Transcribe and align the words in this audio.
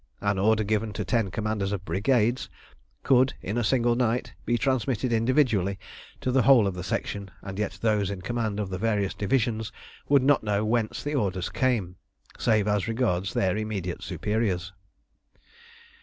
An 0.19 0.39
order 0.39 0.63
given 0.63 0.93
to 0.93 1.05
ten 1.05 1.29
commanders 1.29 1.71
of 1.71 1.85
brigades 1.85 2.49
could, 3.03 3.35
in 3.39 3.55
a 3.55 3.63
single 3.63 3.93
night, 3.95 4.33
be 4.47 4.57
transmitted 4.57 5.13
individually 5.13 5.77
to 6.21 6.31
the 6.31 6.41
whole 6.41 6.65
of 6.65 6.73
the 6.73 6.83
Section, 6.83 7.29
and 7.43 7.59
yet 7.59 7.77
those 7.81 8.09
in 8.09 8.23
command 8.23 8.59
of 8.59 8.71
the 8.71 8.79
various 8.79 9.13
divisions 9.13 9.71
would 10.09 10.23
not 10.23 10.41
know 10.43 10.65
whence 10.65 11.03
the 11.03 11.13
orders 11.13 11.49
came, 11.49 11.97
save 12.39 12.67
as 12.67 12.87
regards 12.87 13.31
their 13.35 13.55
immediate 13.55 14.01
superiors. 14.01 14.73